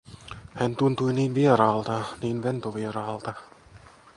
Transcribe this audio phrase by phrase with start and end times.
[0.53, 3.33] Hän tuntui niin vieraalta, niin ventovieraalta.